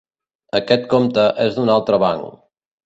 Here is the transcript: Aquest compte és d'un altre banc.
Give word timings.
Aquest 0.61 0.89
compte 0.95 1.27
és 1.47 1.59
d'un 1.59 1.73
altre 1.77 2.05
banc. 2.07 2.29